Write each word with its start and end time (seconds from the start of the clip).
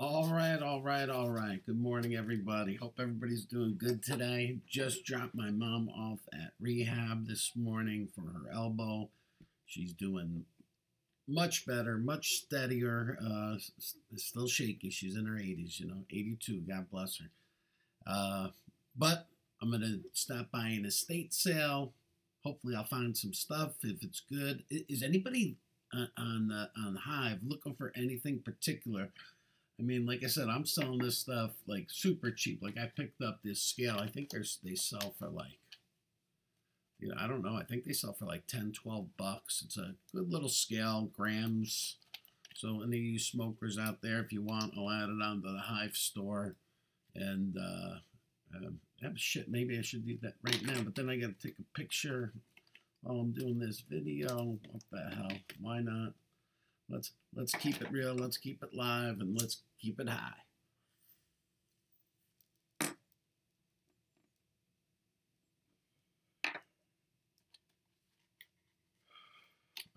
All 0.00 0.28
right, 0.32 0.62
all 0.62 0.80
right, 0.80 1.08
all 1.10 1.28
right. 1.28 1.60
Good 1.66 1.80
morning, 1.80 2.14
everybody. 2.14 2.76
Hope 2.76 3.00
everybody's 3.00 3.44
doing 3.44 3.74
good 3.76 4.00
today. 4.00 4.58
Just 4.64 5.04
dropped 5.04 5.34
my 5.34 5.50
mom 5.50 5.88
off 5.88 6.20
at 6.32 6.52
rehab 6.60 7.26
this 7.26 7.50
morning 7.56 8.06
for 8.14 8.20
her 8.20 8.48
elbow. 8.54 9.08
She's 9.66 9.92
doing 9.92 10.44
much 11.26 11.66
better, 11.66 11.98
much 11.98 12.34
steadier. 12.34 13.18
Uh, 13.20 13.56
still 14.14 14.46
shaky. 14.46 14.88
She's 14.90 15.16
in 15.16 15.26
her 15.26 15.34
80s, 15.34 15.80
you 15.80 15.88
know, 15.88 16.04
82. 16.12 16.60
God 16.60 16.86
bless 16.92 17.18
her. 17.18 17.30
Uh, 18.06 18.48
but 18.96 19.26
I'm 19.60 19.72
gonna 19.72 19.96
stop 20.12 20.52
by 20.52 20.68
an 20.68 20.84
estate 20.84 21.34
sale. 21.34 21.92
Hopefully, 22.44 22.76
I'll 22.76 22.84
find 22.84 23.16
some 23.16 23.34
stuff 23.34 23.72
if 23.82 24.04
it's 24.04 24.20
good. 24.20 24.62
Is 24.70 25.02
anybody 25.02 25.56
uh, 25.92 26.06
on 26.16 26.46
the 26.46 26.70
on 26.80 26.94
the 26.94 27.00
Hive 27.00 27.40
looking 27.42 27.74
for 27.74 27.92
anything 27.96 28.38
particular? 28.44 29.10
I 29.78 29.82
mean, 29.84 30.06
like 30.06 30.24
I 30.24 30.26
said, 30.26 30.48
I'm 30.48 30.66
selling 30.66 30.98
this 30.98 31.18
stuff 31.18 31.52
like 31.66 31.86
super 31.88 32.30
cheap. 32.30 32.60
Like 32.62 32.76
I 32.76 32.90
picked 32.94 33.22
up 33.22 33.40
this 33.42 33.62
scale. 33.62 33.96
I 33.98 34.08
think 34.08 34.30
there's 34.30 34.58
they 34.64 34.74
sell 34.74 35.14
for 35.18 35.28
like, 35.28 35.58
you 36.98 37.08
know, 37.08 37.14
I 37.18 37.28
don't 37.28 37.42
know. 37.42 37.54
I 37.54 37.62
think 37.62 37.84
they 37.84 37.92
sell 37.92 38.12
for 38.12 38.24
like 38.24 38.46
10, 38.48 38.72
12 38.72 39.16
bucks. 39.16 39.62
It's 39.64 39.78
a 39.78 39.94
good 40.12 40.32
little 40.32 40.48
scale, 40.48 41.10
grams. 41.16 41.96
So 42.56 42.82
any 42.82 42.96
of 42.96 43.04
you 43.04 43.18
smokers 43.20 43.78
out 43.78 44.02
there, 44.02 44.18
if 44.18 44.32
you 44.32 44.42
want, 44.42 44.74
I'll 44.76 44.90
add 44.90 45.10
it 45.10 45.22
onto 45.22 45.52
the 45.52 45.60
Hive 45.60 45.96
store. 45.96 46.56
And 47.14 47.56
uh, 47.56 47.98
um, 48.56 48.80
shit, 49.14 49.48
maybe 49.48 49.78
I 49.78 49.82
should 49.82 50.04
do 50.04 50.18
that 50.22 50.34
right 50.42 50.62
now. 50.64 50.82
But 50.82 50.96
then 50.96 51.08
I 51.08 51.16
got 51.16 51.38
to 51.38 51.46
take 51.46 51.58
a 51.60 51.78
picture 51.78 52.32
while 53.02 53.20
I'm 53.20 53.32
doing 53.32 53.60
this 53.60 53.84
video. 53.88 54.58
What 54.72 54.82
the 54.90 55.14
hell? 55.14 55.38
Why 55.60 55.80
not? 55.80 56.14
Let's 56.90 57.12
let's 57.34 57.52
keep 57.52 57.80
it 57.82 57.90
real. 57.90 58.14
Let's 58.14 58.38
keep 58.38 58.62
it 58.62 58.70
live, 58.72 59.20
and 59.20 59.38
let's 59.38 59.62
keep 59.80 60.00
it 60.00 60.08
high. 60.08 60.32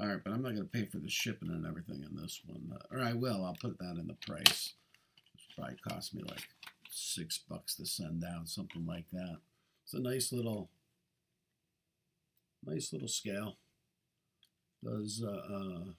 All 0.00 0.06
right, 0.06 0.18
but 0.24 0.32
I'm 0.32 0.40
not 0.40 0.54
going 0.54 0.66
to 0.66 0.78
pay 0.78 0.86
for 0.86 0.98
the 0.98 1.10
shipping 1.10 1.50
and 1.50 1.66
everything 1.66 2.02
in 2.02 2.16
this 2.16 2.40
one. 2.46 2.72
Uh, 2.72 2.96
or 2.96 3.02
I 3.02 3.12
will. 3.12 3.44
I'll 3.44 3.56
put 3.60 3.78
that 3.78 3.98
in 4.00 4.06
the 4.06 4.16
price. 4.26 4.72
It 5.34 5.54
probably 5.54 5.76
cost 5.86 6.14
me 6.14 6.22
like 6.26 6.48
six 6.88 7.38
bucks 7.38 7.74
to 7.76 7.84
send 7.84 8.24
out, 8.24 8.48
something 8.48 8.86
like 8.86 9.04
that. 9.12 9.36
It's 9.84 9.92
a 9.92 10.00
nice 10.00 10.32
little, 10.32 10.70
nice 12.64 12.94
little 12.94 13.08
scale. 13.08 13.58
Does 14.82 15.22
uh, 15.22 15.54
uh 15.54 15.92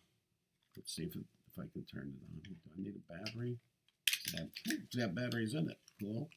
let's 0.76 0.96
see 0.96 1.04
if 1.04 1.16
it, 1.16 1.26
if 1.52 1.60
I 1.60 1.68
can 1.72 1.84
turn 1.84 2.14
it 2.14 2.22
on. 2.30 2.42
Do 2.44 2.56
I 2.78 2.82
need 2.82 2.96
a 2.96 3.14
battery? 3.14 3.58
It's 4.34 4.96
got, 4.96 5.16
batteries 5.16 5.54
in 5.54 5.70
it. 5.70 5.78
Cool. 6.00 6.30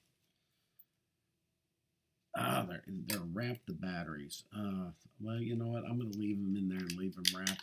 Ah, 2.37 2.67
they're 2.69 2.83
they're 3.07 3.21
wrapped 3.33 3.67
the 3.67 3.75
batteries. 3.75 4.45
Uh, 4.57 4.91
well, 5.21 5.39
you 5.39 5.57
know 5.57 5.69
what? 5.69 5.85
I'm 5.85 5.99
gonna 5.99 6.19
leave 6.19 6.39
them 6.41 6.57
in 6.57 6.69
there 6.69 6.79
and 6.79 6.97
leave 6.97 7.15
them 7.15 7.25
wrapped. 7.37 7.63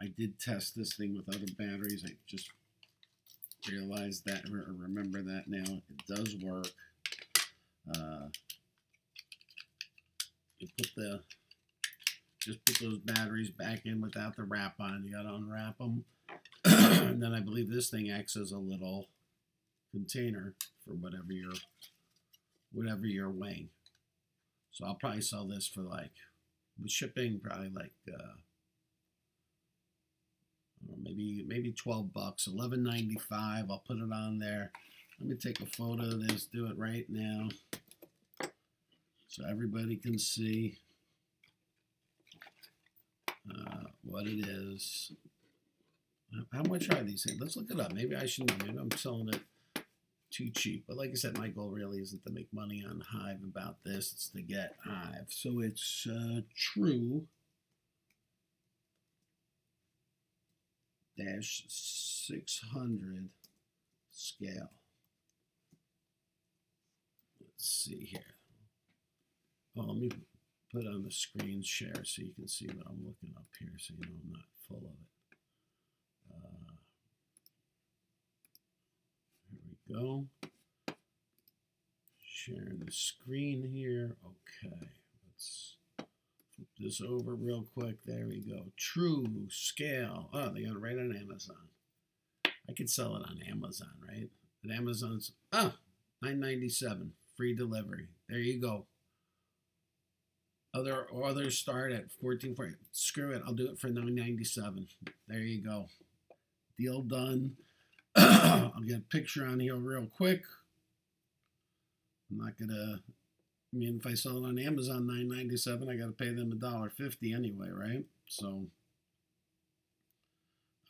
I 0.00 0.08
did 0.18 0.38
test 0.40 0.76
this 0.76 0.94
thing 0.96 1.14
with 1.14 1.28
other 1.28 1.46
batteries. 1.56 2.04
I 2.06 2.10
just 2.26 2.50
realized 3.70 4.24
that 4.26 4.44
or 4.50 4.66
remember 4.76 5.22
that 5.22 5.44
now. 5.46 5.82
It 5.90 6.06
does 6.08 6.36
work. 6.42 6.70
Uh, 7.94 8.28
you 10.58 10.68
put 10.76 10.90
the 10.96 11.20
just 12.46 12.64
put 12.64 12.78
those 12.78 12.98
batteries 12.98 13.50
back 13.50 13.84
in 13.84 14.00
without 14.00 14.36
the 14.36 14.44
wrap 14.44 14.74
on. 14.78 15.04
You 15.04 15.16
gotta 15.16 15.34
unwrap 15.34 15.78
them, 15.78 16.04
and 16.64 17.20
then 17.20 17.34
I 17.34 17.40
believe 17.40 17.68
this 17.68 17.90
thing 17.90 18.08
acts 18.08 18.36
as 18.36 18.52
a 18.52 18.58
little 18.58 19.08
container 19.90 20.54
for 20.84 20.94
whatever 20.94 21.32
you're 21.32 21.52
whatever 22.72 23.04
you're 23.04 23.30
weighing. 23.30 23.68
So 24.70 24.86
I'll 24.86 24.94
probably 24.94 25.22
sell 25.22 25.46
this 25.46 25.66
for 25.66 25.80
like 25.80 26.12
with 26.80 26.90
shipping 26.90 27.40
probably 27.42 27.70
like 27.70 27.94
uh, 28.08 28.36
maybe 31.02 31.44
maybe 31.48 31.72
twelve 31.72 32.12
bucks, 32.12 32.46
eleven 32.46 32.84
ninety 32.84 33.18
five. 33.18 33.64
I'll 33.70 33.82
put 33.84 33.96
it 33.96 34.12
on 34.12 34.38
there. 34.38 34.70
Let 35.18 35.28
me 35.30 35.36
take 35.36 35.60
a 35.60 35.66
photo 35.66 36.04
of 36.04 36.28
this. 36.28 36.46
Do 36.46 36.66
it 36.66 36.78
right 36.78 37.06
now, 37.08 37.48
so 39.26 39.44
everybody 39.48 39.96
can 39.96 40.16
see 40.18 40.78
uh, 43.50 43.84
what 44.16 44.26
it 44.26 44.48
is. 44.48 45.12
How 46.50 46.62
much 46.62 46.88
are 46.88 47.02
these 47.02 47.22
things? 47.22 47.38
Let's 47.38 47.54
look 47.54 47.70
it 47.70 47.78
up. 47.78 47.92
Maybe 47.92 48.16
I 48.16 48.24
should 48.24 48.48
know. 48.48 48.66
Maybe 48.66 48.78
I'm 48.78 48.90
selling 48.92 49.28
it 49.28 49.40
too 50.30 50.48
cheap. 50.48 50.84
But 50.88 50.96
like 50.96 51.10
I 51.10 51.16
said, 51.16 51.36
my 51.36 51.48
goal 51.48 51.68
really 51.68 51.98
isn't 51.98 52.24
to 52.24 52.32
make 52.32 52.48
money 52.50 52.82
on 52.88 53.02
Hive 53.12 53.42
about 53.44 53.84
this. 53.84 54.12
It's 54.14 54.30
to 54.30 54.40
get 54.40 54.76
Hive. 54.82 55.26
So 55.28 55.60
it's 55.60 56.06
uh, 56.10 56.40
true 56.56 57.26
dash 61.18 61.64
600 61.68 63.28
scale. 64.10 64.70
Let's 67.38 67.68
see 67.68 68.08
here. 68.12 68.20
Oh, 69.76 69.82
let 69.82 69.96
me 69.98 70.10
put 70.72 70.86
on 70.86 71.02
the 71.02 71.10
screen 71.10 71.62
share 71.62 72.04
so 72.04 72.22
you 72.22 72.32
can 72.34 72.48
see 72.48 72.66
what 72.66 72.86
I'm 72.88 73.04
looking 73.04 73.34
up 73.36 73.46
here 73.58 73.72
so 73.78 73.94
you 73.94 74.06
know 74.06 74.16
I'm 74.24 74.32
not 74.32 74.42
full 74.68 74.78
of 74.78 74.84
it. 74.84 75.16
Uh, 76.30 76.72
here 79.50 79.60
we 79.68 79.94
go. 79.94 80.26
Sharing 82.22 82.80
the 82.84 82.92
screen 82.92 83.68
here. 83.72 84.16
Okay, 84.24 84.88
let's 85.26 85.76
flip 86.54 86.68
this 86.78 87.00
over 87.00 87.34
real 87.34 87.66
quick. 87.74 87.96
There 88.04 88.26
we 88.26 88.40
go. 88.40 88.66
True 88.76 89.26
scale. 89.48 90.28
Oh, 90.32 90.52
they 90.52 90.62
got 90.62 90.76
it 90.76 90.80
right 90.80 90.98
on 90.98 91.16
Amazon. 91.16 91.56
I 92.68 92.72
could 92.76 92.90
sell 92.90 93.16
it 93.16 93.22
on 93.28 93.40
Amazon, 93.50 93.92
right? 94.06 94.28
But 94.62 94.74
Amazon's 94.74 95.32
oh, 95.52 95.74
997 96.22 97.12
free 97.36 97.54
delivery. 97.54 98.08
There 98.28 98.38
you 98.38 98.60
go. 98.60 98.86
Other 100.76 101.06
others 101.24 101.56
start 101.56 101.90
at 101.92 102.10
1440. 102.20 102.74
Screw 102.92 103.32
it, 103.32 103.42
I'll 103.46 103.54
do 103.54 103.70
it 103.70 103.78
for 103.78 103.86
997. 103.86 104.86
There 105.26 105.38
you 105.38 105.62
go. 105.62 105.86
Deal 106.78 107.00
done. 107.00 107.56
I'll 108.16 108.82
get 108.86 108.98
a 108.98 109.00
picture 109.00 109.46
on 109.46 109.60
here 109.60 109.76
real 109.76 110.06
quick. 110.06 110.42
I'm 112.30 112.36
not 112.36 112.58
gonna. 112.58 113.00
I 113.74 113.76
mean, 113.76 113.96
if 113.98 114.06
I 114.06 114.12
sell 114.12 114.36
it 114.36 114.46
on 114.46 114.58
Amazon, 114.58 115.06
nine 115.06 115.30
ninety 115.30 115.56
seven, 115.56 115.88
I 115.88 115.96
got 115.96 116.06
to 116.06 116.12
pay 116.12 116.34
them 116.34 116.52
a 116.52 116.56
dollar 116.56 116.90
fifty 116.90 117.32
anyway, 117.32 117.70
right? 117.70 118.04
So 118.26 118.66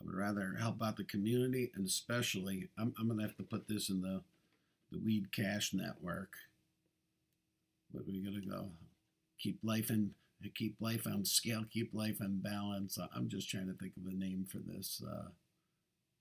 I 0.01 0.05
would 0.05 0.17
rather 0.17 0.57
help 0.59 0.83
out 0.83 0.97
the 0.97 1.05
community, 1.05 1.71
and 1.77 1.87
especially, 1.87 2.71
I'm, 2.77 2.93
I'm 2.99 3.07
gonna 3.07 3.23
have 3.23 3.37
to 3.37 3.45
put 3.45 3.69
this 3.69 3.89
in 3.89 4.03
the 4.03 4.23
the 4.91 4.99
WeedCash 4.99 5.75
Network. 5.75 6.33
But 7.95 8.05
we 8.05 8.21
gotta 8.21 8.45
go 8.45 8.71
keep 9.39 9.59
life 9.63 9.91
in 9.91 10.11
keep 10.55 10.77
life 10.81 11.07
on 11.07 11.25
scale, 11.25 11.65
keep 11.71 11.91
life 11.93 12.19
in 12.21 12.41
balance. 12.41 12.99
I'm 13.15 13.29
just 13.29 13.49
trying 13.49 13.67
to 13.67 13.75
think 13.75 13.95
of 13.97 14.11
a 14.11 14.15
name 14.15 14.47
for 14.51 14.59
this 14.59 15.03
uh, 15.07 15.29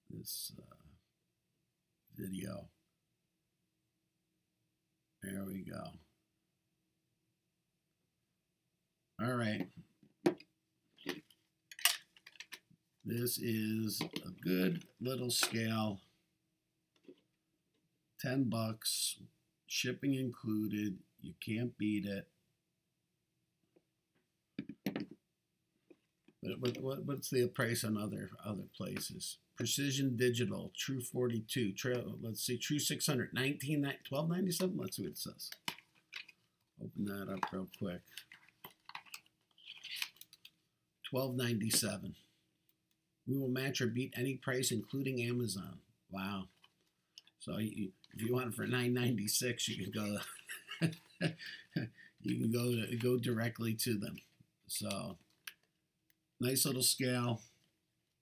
this 0.09 0.51
uh, 0.57 0.75
video. 2.17 2.69
There 5.21 5.43
we 5.45 5.63
go. 5.63 5.83
All 9.23 9.33
right. 9.33 9.67
This 13.05 13.37
is 13.37 14.01
a 14.01 14.29
good 14.43 14.83
little 14.99 15.29
scale. 15.29 16.01
10 18.21 18.49
bucks, 18.49 19.19
shipping 19.67 20.15
included. 20.15 20.97
You 21.21 21.33
can't 21.45 21.77
beat 21.77 22.05
it. 22.05 22.27
What, 26.59 26.77
what, 26.81 27.05
what's 27.05 27.29
the 27.29 27.47
price 27.47 27.83
on 27.83 27.97
other 27.97 28.29
other 28.45 28.65
places? 28.75 29.37
Precision 29.55 30.17
Digital, 30.17 30.71
True 30.75 31.01
42, 31.01 31.71
Trail, 31.73 32.15
let's 32.21 32.45
see, 32.45 32.57
True 32.57 32.79
600, 32.79 33.33
19, 33.33 33.81
1297. 33.81 34.77
Let's 34.77 34.97
see 34.97 35.03
what 35.03 35.11
it 35.11 35.17
says. 35.17 35.49
Open 36.83 37.05
that 37.05 37.31
up 37.31 37.51
real 37.53 37.67
quick. 37.79 38.01
1297. 41.11 42.15
We 43.27 43.37
will 43.37 43.47
match 43.47 43.81
or 43.81 43.87
beat 43.87 44.13
any 44.17 44.35
price, 44.35 44.71
including 44.71 45.21
Amazon. 45.21 45.79
Wow. 46.11 46.45
So 47.39 47.57
you, 47.57 47.91
if 48.13 48.21
you 48.21 48.33
want 48.33 48.47
it 48.47 48.55
for 48.55 48.63
996, 48.63 49.69
you 49.69 49.83
can 49.83 49.91
go. 49.91 50.17
you 52.21 52.39
can 52.39 52.51
go 52.51 52.73
go 52.97 53.17
directly 53.17 53.73
to 53.75 53.97
them. 53.97 54.17
So 54.67 55.17
nice 56.39 56.65
little 56.65 56.81
scale. 56.83 57.41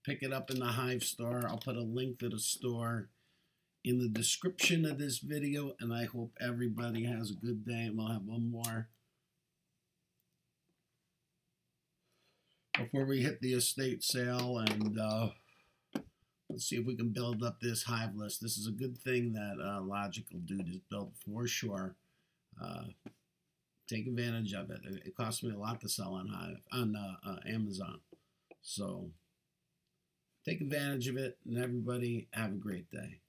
Pick 0.06 0.22
it 0.22 0.34
up 0.34 0.52
in 0.52 0.60
the 0.60 0.66
Hive 0.66 1.04
store. 1.04 1.44
I'll 1.48 1.58
put 1.58 1.78
a 1.78 1.82
link 1.82 2.20
to 2.20 2.30
the 2.30 2.40
store. 2.40 3.10
in 3.84 4.00
the 4.00 4.08
description 4.08 4.86
of 4.86 4.98
this 4.98 5.20
video, 5.20 5.76
and 5.80 5.94
I 5.94 6.06
hope 6.06 6.32
everybody 6.40 7.04
has 7.06 7.32
a 7.32 7.46
good 7.46 7.66
day. 7.66 7.84
And 7.88 7.98
we'll 7.98 8.08
have 8.08 8.24
one 8.26 8.50
more 8.50 8.88
before 12.78 13.06
we 13.06 13.22
hit 13.22 13.40
the 13.42 13.54
estate 13.54 14.04
sale, 14.04 14.58
and 14.58 14.98
uh, 15.00 15.30
let's 16.50 16.66
see 16.66 16.78
if 16.78 16.86
we 16.86 16.96
can 16.96 17.10
build 17.10 17.44
up 17.44 17.60
this 17.60 17.84
HiveList. 17.84 18.40
This 18.40 18.58
is 18.58 18.68
a 18.68 18.72
good 18.72 18.98
thing 18.98 19.34
that 19.34 19.58
uh, 19.64 19.82
Logical 19.82 20.40
Dude 20.40 20.68
has 20.68 20.80
built 20.90 21.12
for 21.26 21.46
sure. 21.46 21.96
Uh, 22.62 22.86
take 23.94 24.08
advantage 24.08 24.54
of 24.54 24.70
it. 24.72 24.80
It, 24.84 25.08
it 25.08 25.16
cost 25.16 25.44
me 25.44 25.52
a 25.52 25.58
lot 25.58 25.82
to 25.82 25.90
sell 25.90 26.14
on 26.14 26.28
Hive 26.28 26.62
on 26.72 26.96
uh, 26.96 27.30
uh, 27.30 27.38
Amazon, 27.48 28.00
so 28.62 29.10
take 30.46 30.62
advantage 30.62 31.08
of 31.08 31.18
it. 31.18 31.38
And 31.46 31.58
everybody 31.58 32.28
have 32.34 32.52
a 32.52 32.56
great 32.56 32.90
day. 32.92 33.23